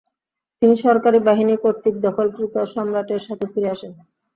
তিনি 0.61 0.75
সরকারী 0.85 1.19
বাহিনী 1.27 1.53
কর্তৃক 1.63 1.95
দখলকৃত 2.07 2.55
সম্রাটের 2.73 3.21
সাথে 3.27 3.45
ফিরে 3.51 3.69
আসেন। 3.75 3.91